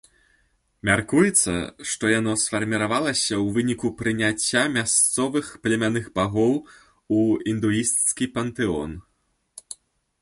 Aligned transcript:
Мяркуецца, 0.89 1.51
што 1.89 2.03
яно 2.11 2.33
сфарміравалася 2.43 3.35
ў 3.43 3.53
выніку 3.57 3.87
прыняцця 4.01 4.63
мясцовых 4.79 5.53
племянных 5.67 6.11
багоў 6.19 6.53
у 7.21 7.23
індуісцкі 7.55 8.25
пантэон. 8.39 9.01